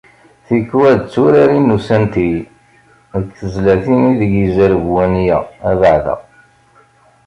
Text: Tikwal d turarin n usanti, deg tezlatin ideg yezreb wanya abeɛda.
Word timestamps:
Tikwal 0.45 0.95
d 0.99 1.03
turarin 1.13 1.65
n 1.71 1.73
usanti, 1.77 2.31
deg 3.17 3.25
tezlatin 3.39 4.09
ideg 4.11 4.31
yezreb 4.41 4.83
wanya 4.93 5.39
abeɛda. 5.69 6.15